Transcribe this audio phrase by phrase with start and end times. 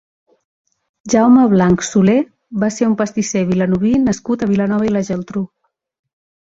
[1.13, 2.17] Jaume Blanch Soler
[2.65, 5.51] va ser un pastisser vilanoví nascut a Vilanova i la Geltrú.